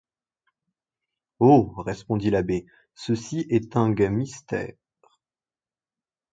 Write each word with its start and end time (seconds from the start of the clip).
Ho! 1.37 1.75
respondit 1.83 2.31
l’abbé, 2.31 2.65
cecy 2.95 3.45
est 3.51 3.75
ung 3.75 4.09
mystère. 4.09 4.73